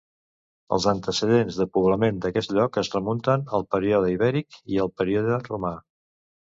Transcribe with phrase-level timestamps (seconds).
[0.77, 5.79] Els antecedents de poblament d’aquest lloc es remunten al període ibèric i al període romà.